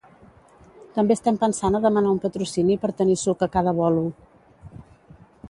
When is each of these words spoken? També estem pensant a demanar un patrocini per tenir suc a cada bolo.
També 0.95 1.17
estem 1.17 1.37
pensant 1.43 1.77
a 1.79 1.81
demanar 1.83 2.15
un 2.15 2.23
patrocini 2.23 2.79
per 2.87 2.91
tenir 3.03 3.19
suc 3.27 3.45
a 3.49 3.51
cada 3.59 3.75
bolo. 3.83 4.09